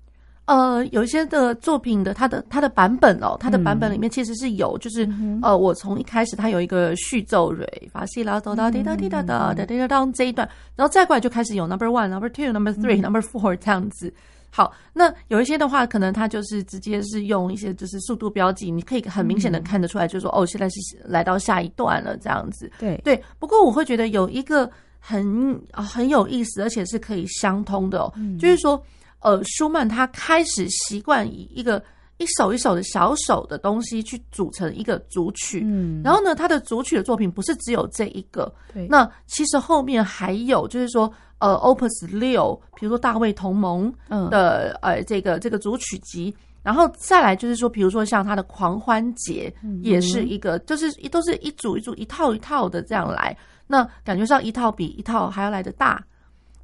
[0.45, 14.13] 呃，有一些的作品的它的它的版本哦，它的版本里面其实是有，就是、嗯、呃，我从一开始它有一个序奏蕊法西拉哆哒滴哒滴哒哒哒滴哒当这一段，然后再过来就开始有 number one、number two、number three、number four 这样子。
[14.55, 22.71] 好，那有一些的话，可能它就是直接是用一些就是速度标记，你可以很明显的看得出来，就是说、嗯、哦，现在是来到下一段了这样子。
[22.79, 28.81] 对对，不过我会觉得有一个很很有意思，而且是可以相通的哦，嗯、就是说。
[29.21, 31.83] 呃，舒曼他开始习惯以一个
[32.17, 53.37] 一首一首的小手的东西去组成一个组曲，嗯，然后呢，他的组曲的作品不是只有这一个，对，那其实后面还有，就是说，呃，Opus 六，比如说大卫同盟的、嗯、呃这个这个组曲集，然后再来就是说，比如说像他的狂欢节，也是一个，嗯、就是一都是一组一组一套一套的这样来，
[53.67, 56.01] 那感觉上一套比一套还要来的大，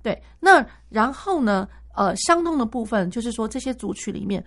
[0.01, 1.67] 对，那然后呢？
[1.93, 4.41] 呃，相通的部分就是说，这些组曲里面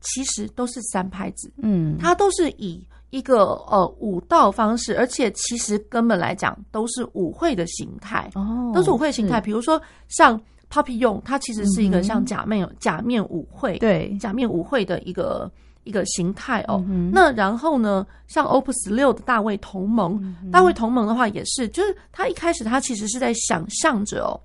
[0.00, 9.40] 其实都是三拍子，嗯，它都是以一个呃舞蹈方式，而且其实根本来讲都是舞会的形态，哦，都是舞会形态。
[9.40, 10.40] 比如说像
[10.70, 15.50] Papillon，它其实是一个像假面、嗯、假面舞会，对，假面舞会的一个
[15.84, 16.84] 一个形态哦。
[16.88, 24.38] 嗯、那然后呢，像 Opus 六的大卫同盟，嗯、大卫同盟的话也是，就是他一开始他其实是在想象着哦，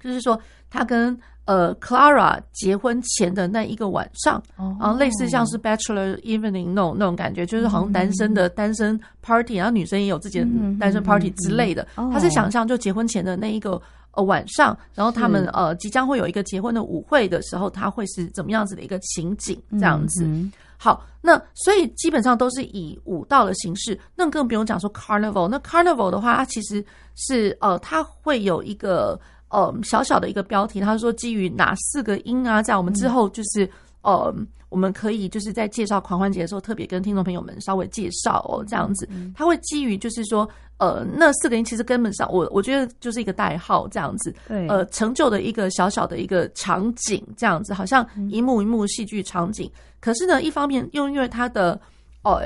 [0.00, 0.40] 就是说
[0.70, 10.46] 他跟呃，Clara 结婚前的那一个晚上，然后类似像是 Bachelor Evening 那种那种感觉，就是好像单身的单身 party，然后女生也有自己的
[10.80, 11.86] 单身 party 之类的。
[11.94, 13.80] 他是想象就结婚前的那一个
[14.10, 20.28] 呃晚上，然后他们呃即将会有一个结婚的舞会的时候，他会是怎么样子的一个情景这样子。
[20.76, 25.46] 好，那所以基本上都是以舞蹈的形式，那更不用讲说 Carnival。
[25.46, 26.84] 那 Carnival 的话，它其实
[27.14, 29.16] 是呃，它会有一个。
[29.48, 32.62] 呃，小小的一个标题，他说基于哪四个音啊？
[32.62, 33.64] 在我们之后就是、
[34.02, 34.34] 嗯、呃，
[34.68, 39.08] 我们可以就是在介绍狂欢节的时候，特别跟听众朋友们稍微介绍哦，这样子。
[39.34, 44.34] 他会基于就是说，呃，那四个音其实根本上，我我觉得就是一个代号这样子。
[44.48, 49.70] 对，呃，成就的一个小小的一个场景这样子，好像一幕一幕戏剧场景。
[49.72, 51.80] 嗯、可是呢，一方面又因为他的，
[52.22, 52.42] 呃。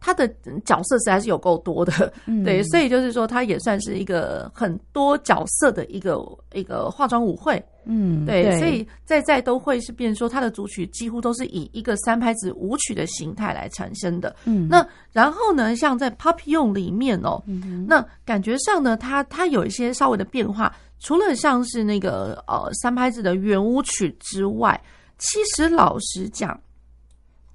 [0.00, 0.28] 他的
[0.64, 6.18] 角色实在是有够多的，嗯、对，所以就是说，他也算是一个很多角色的一个
[6.52, 24.80] 一个化妆舞会，嗯，对，对，所以在在都会是变说，他的组曲几乎都是以一个三拍子舞曲的形态来产生的，嗯，那然后呢，像在 Papillon 里面哦，嗯、那感觉上呢，它它有一些稍微的变化，除了像是那个呃三拍子的圆舞曲之外，
[25.18, 26.58] 其实老实讲。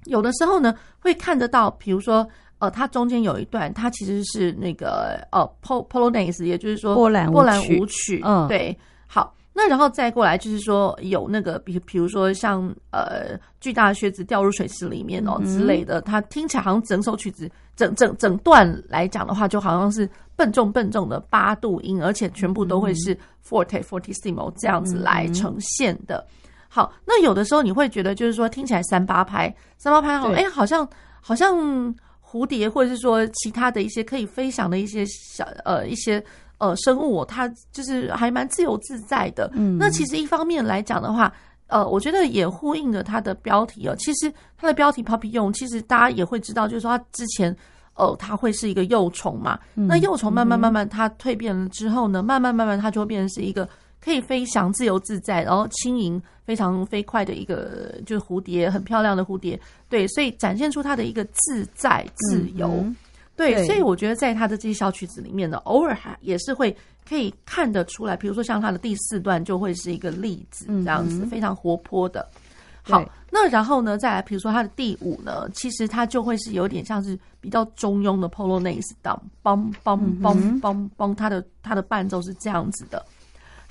[0.04, 2.26] 有的时候呢，会看得到，比如说，
[2.58, 8.76] 呃，它中间有一段，它其实是那个呃，Polonaise，也就是说波兰波兰舞曲，嗯，对。
[9.06, 26.26] 好，那然后再过来就是说有那个，比比如说像呃，巨大的靴子掉入水池里面哦之类的，它听起来好像整首曲子整整整段来讲的话，就好像是笨重笨重的八度音，而且全部都会是 forte fortissimo 这样子来呈现的。
[26.74, 30.88] 好，那有的时候你会觉得，就是说听起来三八拍，三八拍好，哎对，好像
[31.20, 31.54] 好像
[32.20, 36.20] 蝴蝶，或者是说其他的一些可以飞翔的一些小呃一些
[36.58, 39.48] 呃生物，它就是还蛮自由自在的。
[39.54, 41.32] 嗯，那其实一方面来讲的话，
[41.68, 43.94] 呃，我觉得也呼应了它的标题哦。
[44.00, 47.56] 其实它的标题 Papillon，其实大家也会知道，就是说它之前
[47.94, 53.68] 呃它会是一个幼虫嘛，嗯、那幼虫慢慢慢慢它蜕变了之后呢，慢慢慢慢它就会变成是一个。
[54.04, 59.58] 可以飞翔、自由自在，然后轻盈、非常飞快的一个就是蝴蝶，很漂亮的蝴蝶。
[59.88, 62.84] 对，所以展现出它的一个自在、自由。
[63.34, 66.76] 对，对，所以我觉得在他的这些小曲子里面呢，偶尔还也是会
[67.08, 68.16] 可以看得出来。
[68.16, 72.28] 比如说像他的第四段就会是一个例子，这样子、嗯、非常活泼的。
[72.82, 83.02] 好，那然后呢，再来比如说他的第五呢，其实它就会是有点像是比较中庸的 Polonaise，当梆梆梆梆梆，它的它的伴奏是这样子的。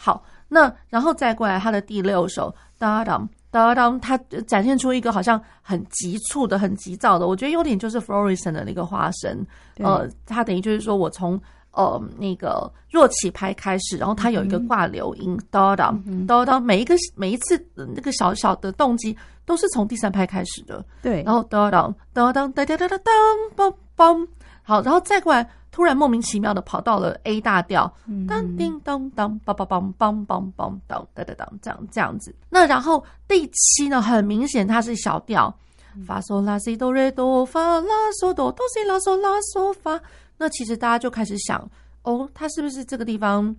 [0.03, 9.47] 好，那然后再过来他的第六首，哒当哒当，他展现出一个好像很急促的、很急躁的，我觉得有点就是 Florissant 的那个化身。
[9.77, 11.39] 呃，他等于就是说我从
[11.71, 15.97] 呃那个弱起拍开始，然后他有一个挂流音，哒当
[16.27, 20.83] 哒当，每一个每一次那个小小的动机都是从第三拍开始的。
[21.01, 24.27] 对，然后哒当哒当哒哒哒哒当梆梆，
[24.63, 27.91] 好，然后再过来，突然莫名其妙的跑到了 A 大调，
[28.29, 32.33] 当叮当当，梆梆梆梆梆梆当当当当，这样这样子。
[32.47, 35.51] 那然后第七呢，很明显它是小调，
[36.05, 37.87] 发嗦拉西哆瑞哆发拉
[38.21, 39.99] 嗦哆哆西拉嗦拉嗦发。
[40.37, 41.67] 那其实大家就开始想，
[42.03, 43.55] 哦，它是不是这个地方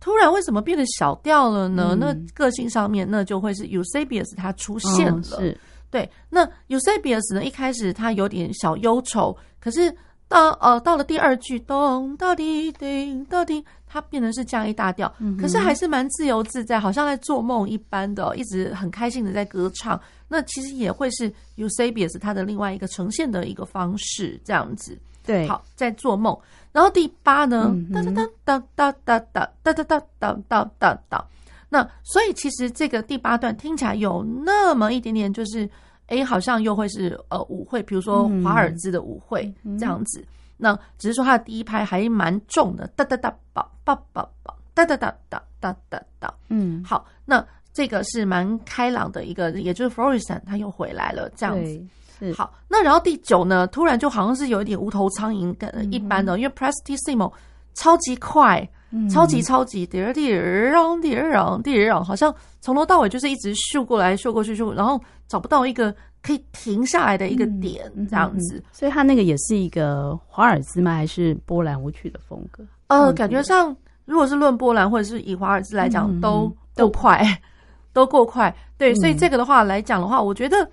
[0.00, 1.90] 突然为什么变得小调了呢？
[1.90, 5.36] 嗯、那个性上面，那就会是 Eusebius 它出现了。
[5.36, 9.94] 哦、是对，那 Eusebius 呢，一开始他有点小忧愁，可是。
[10.30, 20.00] 到呃到了第二句咚到底叮到底，它变成是降 A 大调，可是还是蛮自由自在，好像在做梦一般的，一直很开心的在歌唱。
[20.28, 24.96] 那其实也会是 Eusebius 他的另外一个呈现的一个方式，这样子。
[25.26, 26.38] 对，好，在做梦。
[26.70, 29.18] 然后第八呢，哒哒哒哒哒哒
[29.64, 31.26] 哒哒哒哒哒哒哒哒。
[31.68, 35.68] 那所以其实这个第八段听起来有那么一点点就是。
[36.10, 40.22] 哎，好像又会是呃舞会，比如说华尔兹的舞会、嗯、这样子。
[40.56, 46.34] 那只是说它的第一拍还蛮重的，哒哒哒，梆梆梆梆，哒哒哒哒哒哒哒。
[46.48, 47.42] 嗯，好，那
[47.72, 52.34] 这个是蛮开朗的一个，也就是 Florestan 他又回来了这样子。
[52.36, 57.32] 好，那然后第九呢，突然就好像是有一点无头苍蝇跟一般的，嗯、因为 Prestissimo
[57.74, 58.68] 超级快。
[59.08, 68.56] 超级超级，滴儿滴儿让滴儿让滴儿让，好像从头到尾就是一直秀过来秀过去秀，然后找不到一个可以停下来的一个点，这样子。
[68.56, 70.92] 嗯嗯嗯、所以他那个也是一个华尔兹吗？
[70.92, 72.64] 还是波兰舞曲的风格？
[72.88, 77.24] 呃，感觉上如果是论波兰或者是以华尔兹来讲，嗯、都都快，
[77.94, 78.52] 都够快。
[78.76, 80.68] 对，所以这个的话来讲的话，我觉得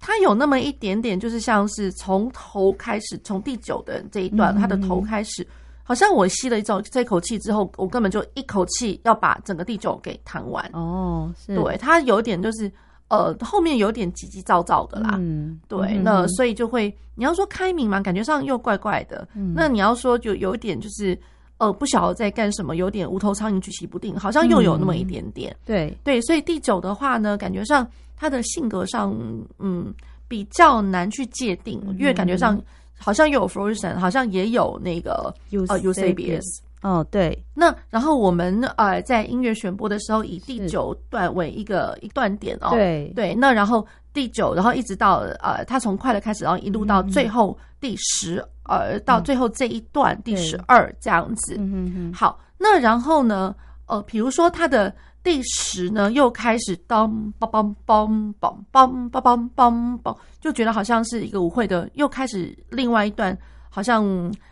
[0.00, 5.46] 它有那么一点点，就是像是从头开始，从第九的这一段，它的头开始。
[5.86, 10.64] 好像我吸了一种这口气之后，我根本就一口气要把整个第九给弹完。
[10.72, 11.54] 哦，是。
[11.54, 12.72] 对，它有点就是，
[13.08, 15.16] 呃，后面有点急急躁躁的啦。
[15.18, 19.28] 嗯，对，那所以就会，你要说开明嘛，感觉上又怪怪的。
[19.34, 21.16] 嗯，那你要说就有一点就是，
[21.58, 25.52] 呃，不晓得在干什么，有点无头苍蝇举棋不定，好像又有那么一点点。
[25.52, 29.14] 嗯、对对，所以第九的话呢，感觉上他的性格上，
[29.58, 29.92] 嗯，
[30.28, 32.58] 比较难去界定，因为感觉上。
[32.98, 35.34] 好像有 Florestan，好像也有那个
[35.68, 36.42] 呃 Eusebius。
[36.82, 37.44] 哦，对。
[37.54, 42.70] 那然后我们呃在音乐选播的时候，以第九段为一个一段点哦。
[42.70, 43.34] 对对。
[43.34, 51.56] 那然后第九，然后一直到呃，他从快乐开始，然后一路到最后第十，呃，到最后这一段第十二这样子。
[51.58, 52.12] 嗯嗯嗯。
[52.12, 53.54] 好，那然后呢，
[53.86, 54.94] 呃，比如说他的。
[55.24, 57.10] 第十呢，又开始当
[57.40, 63.36] 梆梆梆梆梆梆梆梆梆，就觉得好像是一个舞会的，又开始另外一段，
[63.70, 64.04] 好像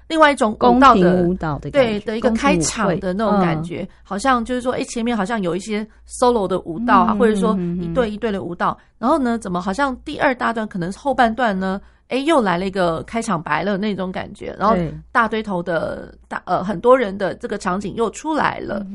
[0.09, 14.75] 另外一种舞蹈的舞蹈的对的一个开场的那种感觉，好像就是说，哎，前面好像有一些 solo 的舞蹈啊，或者说一对一对的舞蹈，然后呢，怎么好像第二大段可能后半段呢，哎，又来了一个开场白了那种感觉，然后
[15.13, 18.87] 大堆头的大呃很多人的这个场景又出来了，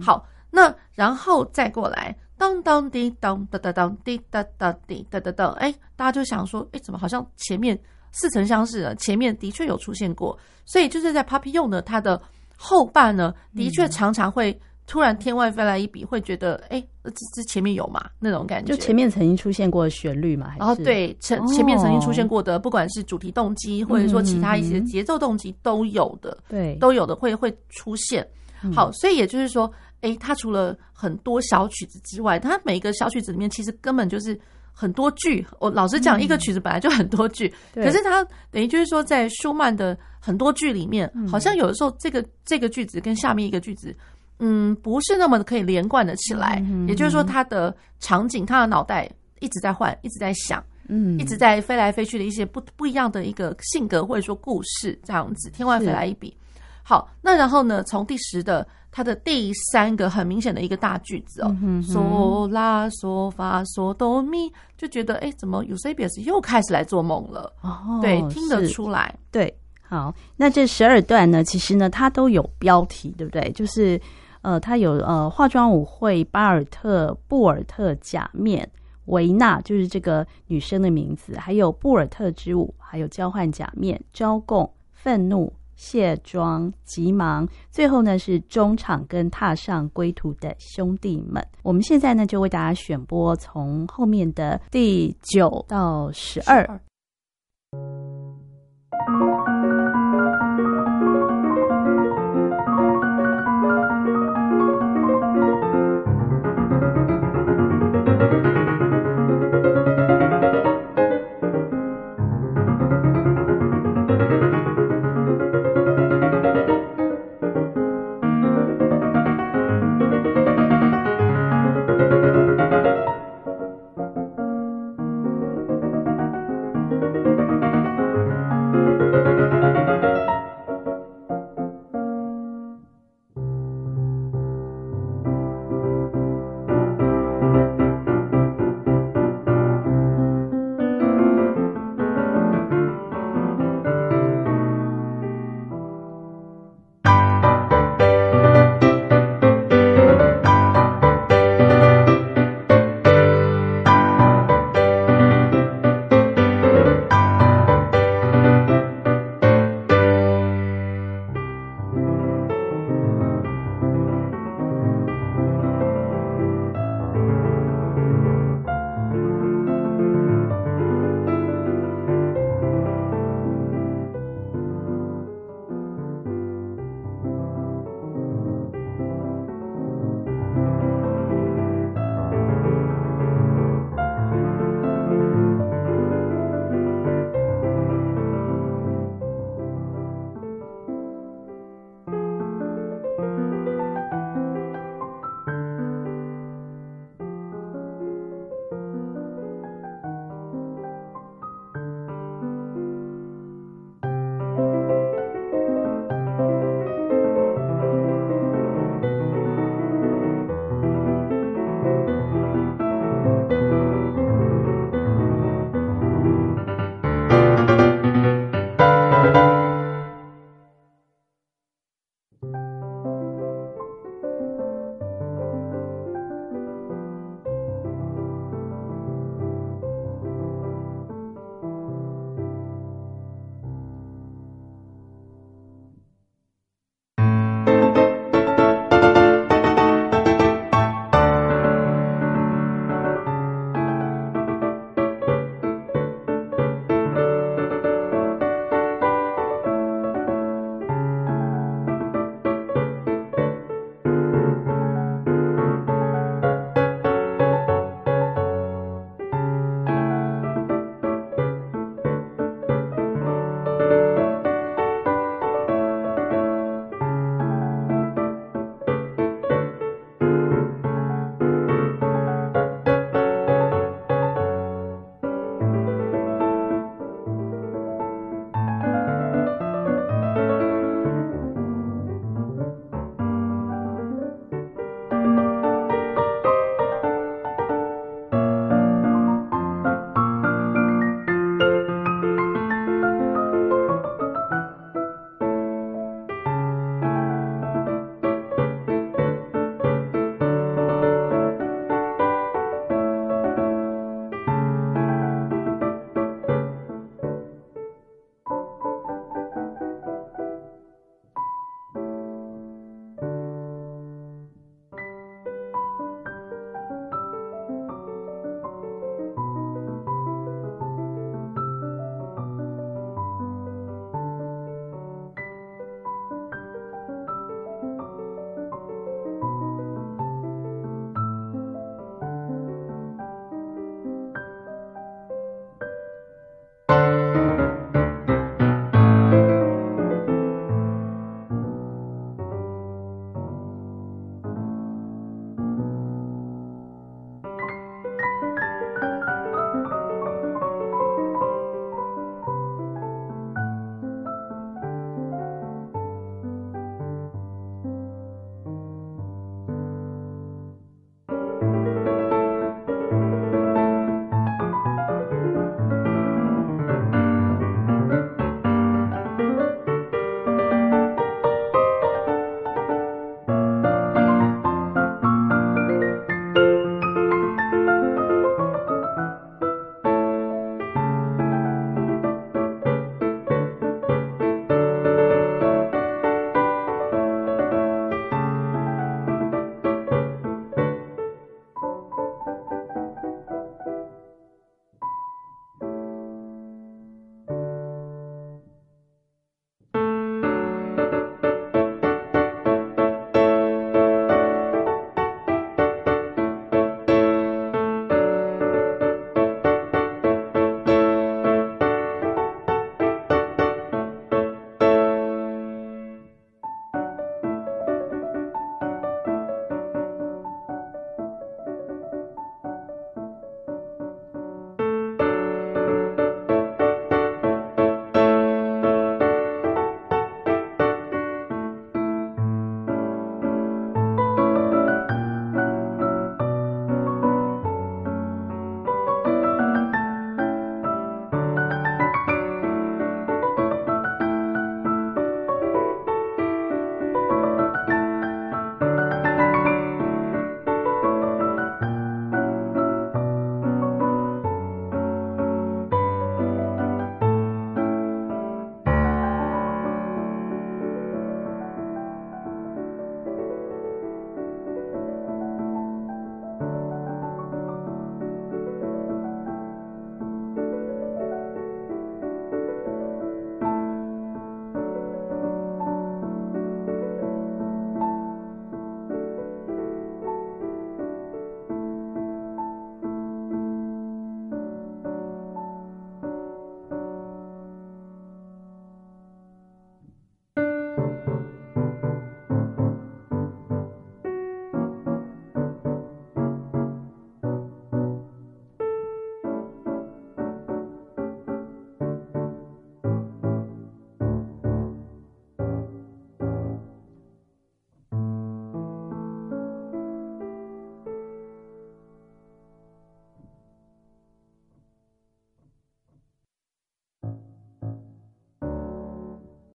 [0.00, 0.26] 好。
[0.56, 7.78] 那然后再过来，当当滴当哒哒当滴哒哒滴哒哒当，哎，大家就想说，哎，怎么好像前面
[8.10, 8.94] 似曾相识的？
[8.94, 12.18] 前面的确有出现过，所以就是在 Papillon 呢，它的
[12.56, 18.74] 后半呢，的确常常会突然天外飞来一笔，会觉得，哎，这这前面有嘛那种感觉？
[18.74, 20.54] 就前面曾经出现过的旋律嘛？
[20.58, 28.26] 然后对，前前面曾经出现过的，不管是主题动机，或者说其他一些节奏动机都有的，对，都有的会会出现。
[28.74, 29.70] 好，所以也就是说。
[30.02, 34.38] 诶，它除了很多小曲子之外，它每一个小曲子里面其实根本就是
[34.72, 35.44] 很多句。
[35.58, 43.96] 我老实讲，一个曲子本来就很多句，嗯、可是它等于就是说，在舒曼的很多句里面，嗯、好像有的时候这个这个句子跟下面一个句子，
[44.38, 46.62] 嗯，不是那么的可以连贯的起来。
[46.68, 56.36] 嗯、也就是说，他的场景，他的脑袋一直在换，一直在想，嗯，一直在飞来飞去的一些不不一样的一个性格或者说故事这样子，天外飞来一笔。
[56.82, 58.66] 好，那然后呢，从第十的。
[58.96, 67.52] 它的第三个很明显的一个大句子哦，嗦拉嗦发嗦哆咪，就觉得哎，怎么 Eusebius 又开始来做梦了？
[67.60, 69.14] 哦，对，听得出来。
[69.30, 73.52] 对，好，那这十二段呢，其实呢，它都有标题，对不对？
[73.52, 74.00] 就是
[74.40, 78.66] 呃，它有呃化妆舞会、巴尔特、布尔特假面、
[79.04, 85.52] 维纳，就是这个女生的名字，还有布尔特之舞，还有交换假面、招供、愤怒。
[85.76, 91.46] 卸妆、急忙，最后呢是中场跟踏上归途的兄弟们。
[91.62, 96.80] 我们现在呢就为大家选播从后面的第九到十二。